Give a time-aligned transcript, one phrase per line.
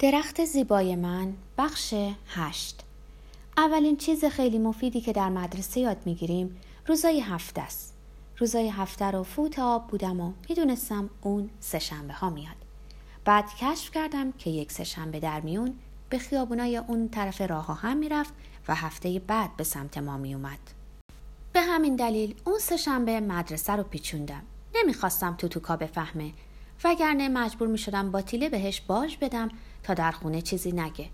[0.00, 1.94] درخت زیبای من بخش
[2.26, 2.80] هشت.
[3.56, 7.94] اولین چیز خیلی مفیدی که در مدرسه یاد می‌گیریم روزای هفته است.
[8.38, 12.56] روزای هفته رو فوت آب بودم و می‌دونستم اون سهشنبه ها میاد.
[13.24, 15.74] بعد کشف کردم که یک سهشنبه در میون
[16.10, 18.34] به خیابونای اون طرف راه ها هم می‌رفت
[18.68, 20.58] و هفته بعد به سمت ما میومد
[21.52, 24.42] به همین دلیل اون سهشنبه مدرسه رو پیچوندم.
[24.74, 26.32] نمی‌خواستم توتوکا بفهمه.
[26.84, 29.48] وگرنه مجبور می شدم با تیله بهش باج بدم
[29.82, 31.08] تا در خونه چیزی نگه.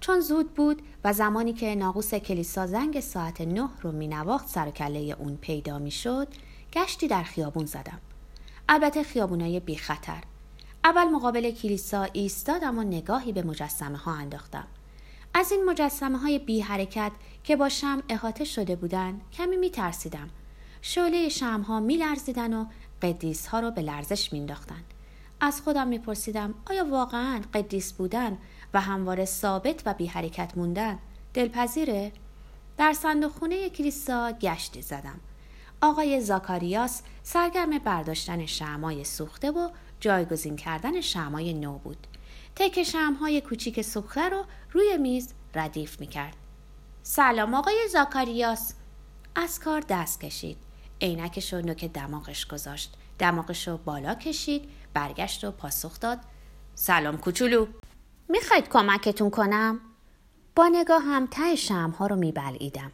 [0.00, 4.70] چون زود بود و زمانی که ناقوس کلیسا زنگ ساعت نه رو می نواخت سر
[4.70, 6.28] کله اون پیدا می شد
[6.72, 7.98] گشتی در خیابون زدم.
[8.68, 10.22] البته خیابونای بی خطر.
[10.84, 14.66] اول مقابل کلیسا ایستادم و نگاهی به مجسمه ها انداختم.
[15.34, 17.12] از این مجسمه های بی حرکت
[17.44, 20.30] که با شم احاطه شده بودن کمی می ترسیدم.
[20.82, 22.66] شعله شم ها می لرزیدن و
[23.02, 24.46] قدیس ها رو به لرزش می
[25.40, 28.38] از خودم میپرسیدم آیا واقعا قدیس بودن
[28.74, 30.98] و همواره ثابت و بی حرکت موندن
[31.34, 32.12] دلپذیره؟
[32.76, 35.20] در صندوق خونه کلیسا گشتی زدم.
[35.80, 42.06] آقای زاکاریاس سرگرم برداشتن شمای سوخته و جایگزین کردن شمای نو بود.
[42.56, 46.36] تک شمهای کوچیک سوخته رو روی میز ردیف می‌کرد.
[47.02, 48.74] سلام آقای زاکاریاس.
[49.34, 50.67] از کار دست کشید.
[51.02, 52.94] عینکش رو نوک دماغش گذاشت.
[53.18, 56.18] دماغش رو بالا کشید برگشت و پاسخ داد
[56.74, 57.66] سلام کوچولو
[58.28, 59.80] می‌خواید کمکتون کنم؟
[60.56, 62.92] با نگاه هم ته ها رو میبلعیدم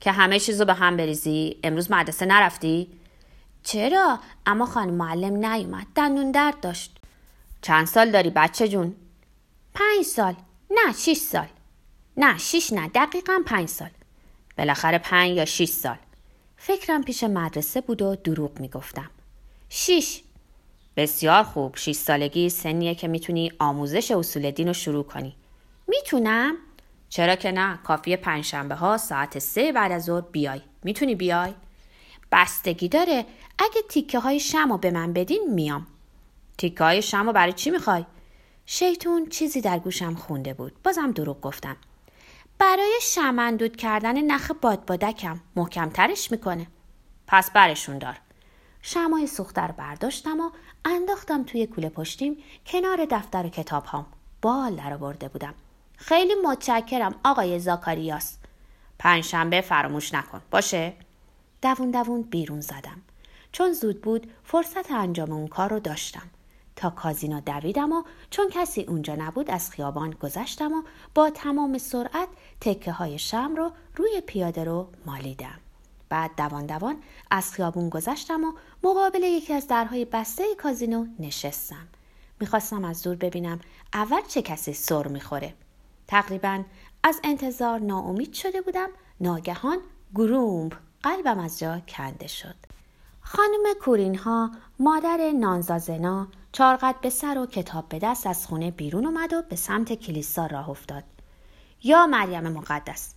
[0.00, 2.88] که همه چیزو به هم بریزی امروز مدرسه نرفتی؟
[3.62, 6.98] چرا؟ اما خانم معلم نیومد دندون درد داشت
[7.62, 8.94] چند سال داری بچه جون؟
[9.74, 10.34] پنج سال
[10.70, 11.48] نه شیش سال
[12.16, 13.90] نه شیش نه دقیقا پنج سال
[14.58, 15.96] بالاخره پنج یا شیش سال
[16.64, 19.10] فکرم پیش مدرسه بود و دروغ می‌گفتم.
[19.68, 20.22] شیش.
[20.96, 21.76] بسیار خوب.
[21.76, 25.36] 6 سالگی سنیه که می‌تونی آموزش اصول دین رو شروع کنی.
[25.88, 26.56] می‌تونم؟
[27.08, 27.78] چرا که نه.
[27.84, 30.60] کافیه پنجشنبه ها ساعت سه بعد از ظهر بیای.
[30.84, 31.54] می‌تونی بیای؟
[32.32, 33.26] بستگی داره.
[33.58, 35.86] اگه تیکه های شم به من بدین میام.
[36.58, 38.04] تیکه های شم برای چی می‌خوای؟
[38.66, 40.72] شیطون چیزی در گوشم خونده بود.
[40.84, 41.76] بازم دروغ گفتم.
[42.62, 46.66] برای شمندود کردن نخ بادبادکم محکمترش می‌کنه
[47.26, 48.20] پس برشون دار
[48.82, 50.50] شمای سوختر برداشتم و
[50.84, 52.36] انداختم توی کوله پشتیم
[52.66, 54.06] کنار دفتر و کتاب هم.
[54.42, 55.54] بال در برده بودم.
[55.96, 58.38] خیلی متشکرم آقای زاکاریاس.
[58.98, 60.42] پنجشنبه فراموش نکن.
[60.50, 60.92] باشه؟
[61.62, 63.02] دوون دوون بیرون زدم.
[63.52, 66.30] چون زود بود فرصت انجام اون کار رو داشتم.
[66.82, 70.82] تا کازینا دویدم و چون کسی اونجا نبود از خیابان گذشتم و
[71.14, 72.28] با تمام سرعت
[72.60, 75.58] تکه های شم رو روی پیاده رو مالیدم.
[76.08, 76.96] بعد دوان دوان
[77.30, 81.88] از خیابون گذشتم و مقابل یکی از درهای بسته کازینو نشستم.
[82.40, 83.60] می‌خواستم از دور ببینم
[83.92, 85.54] اول چه کسی سر می‌خوره.
[86.06, 86.62] تقریبا
[87.02, 88.88] از انتظار ناامید شده بودم
[89.20, 89.78] ناگهان
[90.14, 90.72] گرومب
[91.02, 92.54] قلبم از جا کنده شد.
[93.36, 99.06] خانم کورین ها مادر نانزازنا چارقد به سر و کتاب به دست از خونه بیرون
[99.06, 101.04] اومد و به سمت کلیسا راه افتاد.
[101.82, 103.14] یا مریم مقدس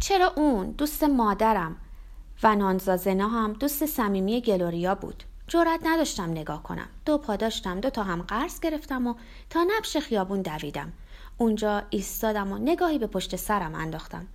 [0.00, 1.76] چرا اون دوست مادرم
[2.42, 6.88] و نانزازنا هم دوست صمیمی گلوریا بود؟ جرأت نداشتم نگاه کنم.
[7.04, 9.14] دو پا داشتم دو تا هم قرض گرفتم و
[9.50, 10.92] تا نبش خیابون دویدم.
[11.38, 14.26] اونجا ایستادم و نگاهی به پشت سرم انداختم.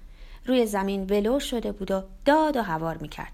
[0.45, 3.31] روی زمین ولو شده بود و داد و هوار می‌کرد.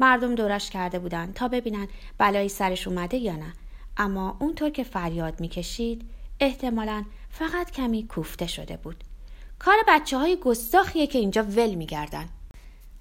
[0.00, 1.88] مردم دورش کرده بودن تا ببینن
[2.18, 3.52] بلایی سرش اومده یا نه.
[3.96, 6.10] اما اونطور که فریاد می‌کشید
[6.40, 9.04] احتمالا فقط کمی کوفته شده بود.
[9.58, 12.28] کار بچه های گستاخیه که اینجا ول میگردن.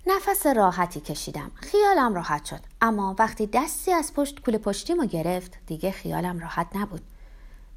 [0.08, 1.52] نفس راحتی کشیدم.
[1.56, 2.60] خیالم راحت شد.
[2.82, 7.02] اما وقتی دستی از پشت کوله پشتیمو گرفت دیگه خیالم راحت نبود.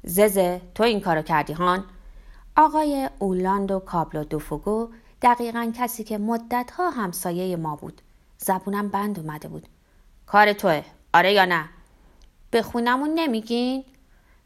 [0.03, 1.85] ززه تو این کارو کردی هان؟
[2.55, 4.89] آقای اولاندو کابلو دوفوگو
[5.21, 8.01] دقیقا کسی که مدتها همسایه ما بود.
[8.37, 9.67] زبونم بند اومده بود.
[10.25, 10.83] کار توه.
[11.13, 11.69] آره یا نه؟
[12.51, 13.83] به خونمون نمیگین؟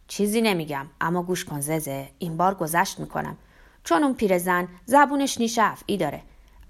[0.08, 0.88] چیزی نمیگم.
[1.02, 2.10] اما گوش کن ززه.
[2.20, 3.38] این بار گذشت می‌کنم.
[3.84, 6.22] چون اون پیرزن زبونش نیش ای داره.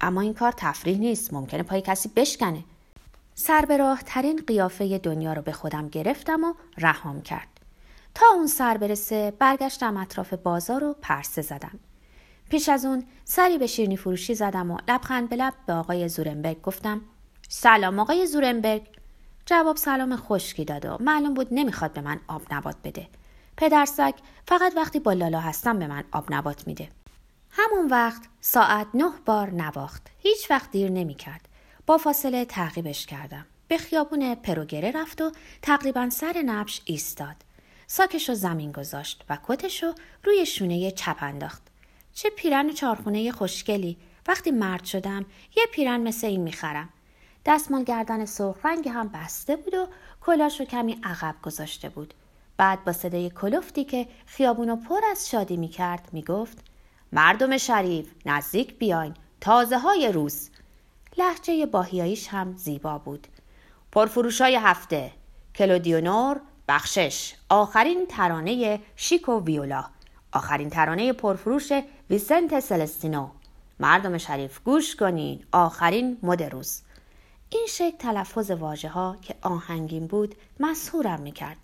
[0.01, 1.33] اما این کار تفریح نیست.
[1.33, 2.63] ممکنه پای کسی بشکنه.
[3.35, 7.47] سر به راه ترین قیافه دنیا رو به خودم گرفتم و رهام کرد.
[8.15, 11.79] تا اون سر برسه برگشتم اطراف بازار و پرسه زدم.
[12.51, 16.61] پیش از اون سری به شیرنی فروشی زدم و لبخند به لب به آقای زورنبرگ
[16.61, 17.01] گفتم
[17.49, 18.81] سلام آقای زورنبرگ
[19.45, 23.07] جواب سلام خشکی داد و معلوم بود نمی‌خواد به من آب نبات بده
[23.57, 24.13] پدرسگ
[24.47, 26.89] فقط وقتی با لالا هستم به من آب نبات میده
[27.51, 30.07] همون وقت ساعت نه بار نواخت.
[30.19, 31.47] هیچ وقت دیر نمی کرد.
[31.87, 33.45] با فاصله تعقیبش کردم.
[33.67, 35.31] به خیابون پروگره رفت و
[35.61, 37.35] تقریبا سر نبش ایستاد.
[37.87, 39.93] ساکش رو زمین گذاشت و کتش رو
[40.23, 41.70] روی شونه چپ انداخت.
[42.13, 43.97] چه پیرن چارخونه خوشگلی.
[44.27, 45.25] وقتی مرد شدم
[45.57, 46.89] یه پیرن مثل این می‌خرم.
[47.45, 49.87] دستمال گردن سرخ رنگ هم بسته بود و
[50.21, 52.13] کلاش رو کمی عقب گذاشته بود.
[52.57, 56.57] بعد با صدای کلفتی که خیابونو پر از شادی می‌کرد می‌گفت
[57.11, 60.49] مردم شریف نزدیک بیاین تازه های روز
[61.17, 63.27] لحجه باهیاییش هم زیبا بود
[63.91, 65.11] پرفروش های هفته
[65.55, 69.85] کلودیونور بخشش آخرین ترانه شیکو ویولا
[70.33, 71.71] آخرین ترانه پرفروش
[72.09, 73.27] ویسنت سلستینو.
[73.79, 75.43] مردم شریف گوش کنین.
[75.51, 76.81] آخرین مد روز.
[77.49, 81.57] این شکل تلفظ واژه ها که آهنگین بود مسهورم می‌کرد.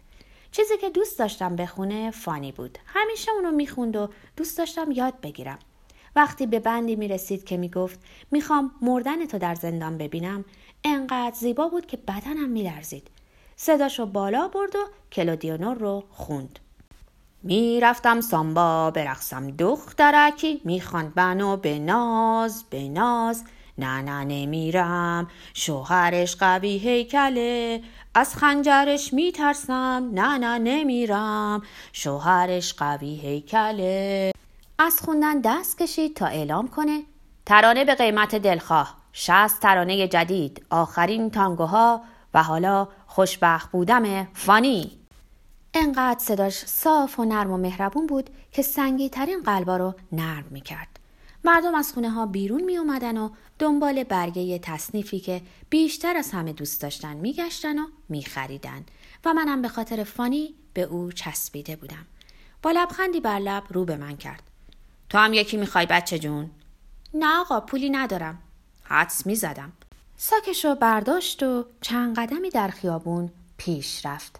[0.51, 2.77] چیزی که دوست داشتم بخونه فانی بود.
[2.85, 5.59] همیشه اونو می‌خوند و دوست داشتم یاد بگیرم.
[6.15, 7.99] وقتی به بندی می‌رسید که می‌گفت
[8.31, 10.45] می‌خوام مردن تو در زندان ببینم.
[10.83, 13.07] انقدر زیبا بود که بدنم میلرزید.
[13.55, 14.79] صداشو بالا برد و
[15.11, 16.59] کلودیونور رو خوند.
[17.47, 23.43] می‌رفتم سامبا برقصم دخترکی می‌خواند بنو به ناز به ناز.
[23.77, 27.81] نه نه نمیرم شوهرش قوی هیکله.
[28.15, 31.61] از خنجرش میترسم نه نه نمیرم
[31.93, 34.31] شوهرش قوی هیکله.
[34.79, 37.03] از خوندن دست کشید تا اعلام کنه
[37.45, 38.97] ترانه به قیمت دلخواه.
[39.13, 42.01] شست ترانه جدید آخرین تانگوها
[42.33, 44.96] و حالا خوشبخت بودم فانی.
[45.73, 50.99] انقدر صداش صاف و نرم و مهربون بود که سنگی ترین قلبا رو نرم می‌کرد
[51.43, 53.29] مردم از خونه ها بیرون می اومدن و
[53.59, 58.85] دنبال برگه تصنیفی که بیشتر از همه دوست داشتن میگشتن و میخریدن
[59.25, 62.05] و منم به خاطر فانی به او چسبیده بودم.
[62.61, 64.43] با لبخندی بر لب رو به من کرد.
[65.09, 66.49] تو هم یکی می‌خوای بچه جون؟
[67.13, 68.37] نه آقا پولی ندارم.
[68.83, 69.71] حدس می‌زدم.
[70.17, 74.39] ساکش رو برداشت و چند قدمی در خیابون پیش رفت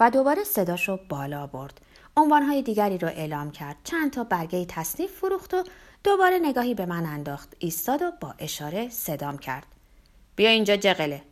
[0.00, 1.80] و دوباره صداش رو بالا برد.
[2.16, 3.76] عنوانهای دیگری رو اعلام کرد.
[3.84, 5.64] چند تا برگه تصنیف فروخت و
[6.04, 7.54] دوباره نگاهی به من انداخت.
[7.58, 9.66] ایستاد و با اشاره صدام کرد.
[10.36, 11.22] بیا اینجا جقله.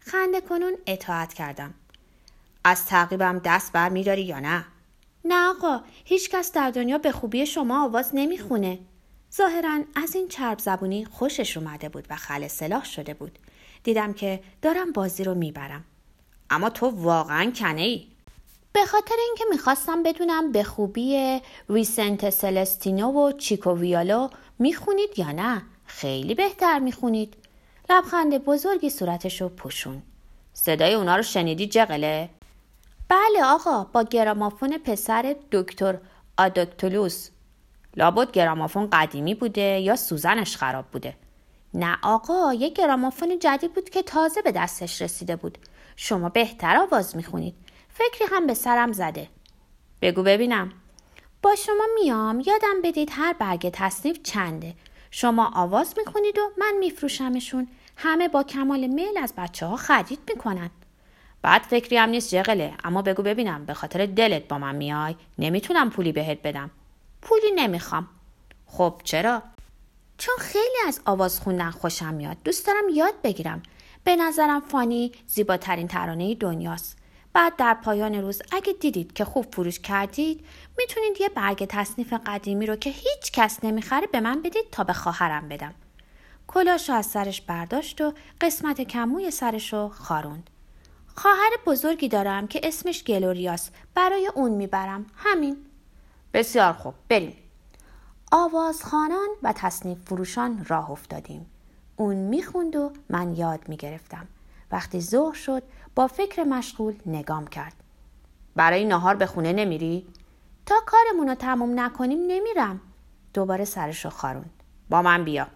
[0.00, 1.74] خنده کنون اطاعت کردم.
[2.64, 4.64] از تعقیبم دست بر میداری یا نه؟
[5.24, 8.78] نه آقا هیچکس در دنیا به خوبی شما آواز نمی‌خونه.
[9.34, 13.38] ظاهرا از این چرب زبونی خوشش اومده بود و خل سلاح شده بود.
[13.84, 15.84] دیدم که دارم بازی رو می‌برم.
[16.50, 18.06] اما تو واقعا کنه ای
[18.72, 21.40] به خاطر اینکه می‌خواستم بدونم به خوبی
[21.70, 24.28] ویسنت سلستینو و چیکو ویالو
[24.58, 25.62] می‌خونید یا نه.
[25.86, 27.34] خیلی بهتر می‌خونید.
[27.90, 30.02] لبخند بزرگی صورتشو پوشون.
[30.52, 32.28] صدای اونا رو شنیدی جقله؟
[33.08, 35.98] بله آقا با گرامافون پسر دکتر
[36.38, 37.28] آدکتولوس
[37.96, 41.14] لابد گرامافون قدیمی بوده یا سوزنش خراب بوده؟
[41.74, 45.58] نه آقا یه گرامافون جدید بود که تازه به دستش رسیده بود.
[45.96, 47.54] شما بهتر آواز می‌خونید.
[48.00, 49.28] فکری هم به سرم زده.
[50.02, 50.72] بگو ببینم.
[51.42, 54.74] با شما میام یادم بدید هر برگ تصنیف چنده.
[55.10, 57.68] شما آواز می‌کنید و من میفروشمشون.
[57.96, 60.70] همه با کمال میل از بچه ها خرید می‌کنن.
[61.42, 63.64] بعد فکری هم نیست جغله اما بگو ببینم.
[63.64, 65.16] به خاطر دلت با من میای.
[65.38, 66.70] نمی‌تونم پولی بهت بدم.
[67.22, 68.08] پولی نمی‌خوام.
[68.66, 69.42] خب چرا؟
[70.18, 72.36] چون خیلی از آواز خوندن خوشم میاد.
[72.44, 73.62] دوست دارم یاد بگیرم.
[74.04, 76.99] به نظرم فانی زیباترین ترانه دنیاست.
[77.32, 80.46] بعد در پایان روز اگه دیدید که خوب فروش کردید
[80.78, 84.92] می‌تونید یه برگ تصنیف قدیمی رو که هیچ کس نمی‌خره به من بدید تا به
[84.92, 85.74] خواهرم بدم.
[86.46, 90.50] کلاش از سرش برداشت و قسمت کموی سرش رو خاروند.
[91.14, 95.56] خواهر بزرگی دارم که اسمش گلوریاس برای اون می‌برم همین.
[96.34, 97.36] بسیار خوب بریم.
[98.32, 101.46] آوازخانان و تصنیف فروشان راه افتادیم.
[101.96, 104.28] اون می‌خوند و من یاد می‌گرفتم.
[104.72, 105.62] وقتی ظهر شد
[106.00, 107.74] با فکر مشغول نگام کرد.
[108.56, 110.06] برای نهار به خونه نمیری؟
[110.66, 112.80] تا کارمون رو تموم نکنیم نمیرم.
[113.34, 114.62] دوباره سرش رو خاروند.
[114.90, 115.46] با من بیا.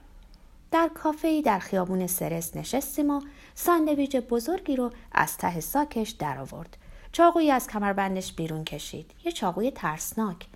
[0.71, 3.21] در کافه در خیابون سرس نشستیم و
[3.55, 6.77] ساندویج بزرگی رو از ته ساکش در آورد.
[7.13, 9.11] چاقویی از کمربندش بیرون کشید.
[9.25, 10.47] یه چاقوی ترسناک.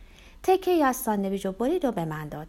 [0.42, 2.49] تکه‌ای از ساندویج رو برید و به من داد.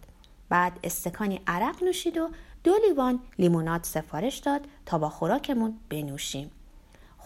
[0.50, 2.29] بعد استکانی عرق نوشید و
[2.63, 6.51] دو لیوان لیموناد سفارش داد تا با خوراکمون بنوشیم.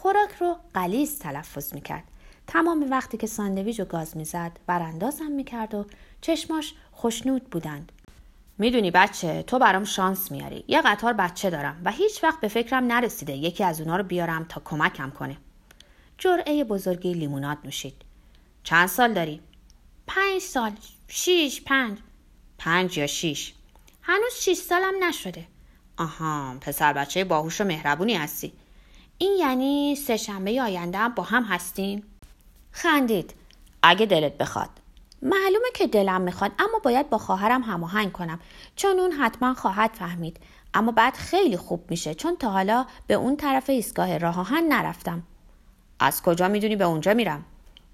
[0.04, 2.04] خوراک رو قلیز تلفظ می‌کرد.
[2.48, 5.86] تمام وقتی که ساندویج و گاز می‌زد براندازم می‌کرد و
[6.22, 7.92] چشماش خوشنود بودند.
[8.58, 10.64] می‌دونی بچه تو برام شانس میاری.
[10.68, 14.46] یه قطار بچه دارم و هیچ وقت به فکرم نرسیده یکی از اونا رو بیارم
[14.50, 15.38] تا کمکم کنه.
[16.18, 17.96] جرعه بزرگی لیموناد نوشید.
[18.64, 19.42] چند سال داری؟
[20.08, 20.72] پنج سال.
[21.08, 21.98] شیش پنج.
[22.58, 23.54] پنج یا شیش.
[24.02, 25.46] هنوز شیش سالم نشده.
[25.98, 28.54] آها پسر بچه باهوش و مهربونی هستی.
[29.24, 32.04] این یعنی سه شنبه آینده هم با هم هستیم؟
[32.72, 33.34] خندید.
[33.84, 34.70] اگه دلت بخواد.
[35.22, 38.40] معلومه که دلم می‌خواد اما باید با خواهرم هماهنگ کنم.
[38.76, 40.38] چون اون حتما خواهد فهمید.
[40.74, 45.24] اما بعد خیلی خوب میشه چون تا حالا به اون طرف ایستگاه راه آهن نرفتم.
[46.00, 47.46] از کجا می‌دونی به اونجا میرم؟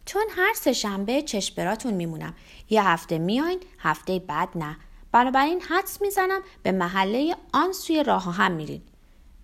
[0.05, 2.33] چون هر سه شنبه چشم میمونم.
[2.69, 4.77] یه هفته میاین هفته بعد نه.
[5.11, 8.81] بنابراین حدس می‌زنم به محله آن سوی راه آهن میرین.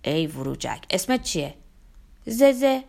[0.04, 1.54] ای وروجک اسمت چیه؟
[2.25, 2.84] ززه.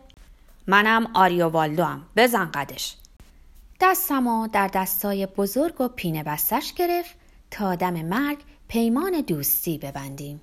[0.67, 2.95] منم آریو هم بزن قدش.
[3.81, 7.15] دستمو در دستای بزرگ و پینه بستش گرفت
[7.51, 10.41] تا دم مرگ پیمان دوستی ببندیم.